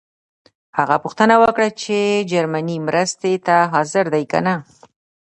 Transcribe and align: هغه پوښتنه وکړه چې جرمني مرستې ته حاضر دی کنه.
هغه 0.77 0.95
پوښتنه 1.03 1.35
وکړه 1.43 1.69
چې 1.81 1.97
جرمني 2.31 2.77
مرستې 2.87 3.33
ته 3.47 3.57
حاضر 3.73 4.05
دی 4.13 4.23
کنه. 4.31 4.55